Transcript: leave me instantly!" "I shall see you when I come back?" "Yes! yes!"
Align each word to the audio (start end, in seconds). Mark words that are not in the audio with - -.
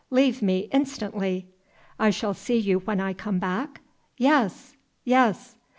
leave 0.09 0.41
me 0.41 0.61
instantly!" 0.71 1.47
"I 1.99 2.09
shall 2.09 2.33
see 2.33 2.57
you 2.57 2.79
when 2.79 2.99
I 2.99 3.13
come 3.13 3.37
back?" 3.37 3.81
"Yes! 4.17 4.75
yes!" 5.03 5.57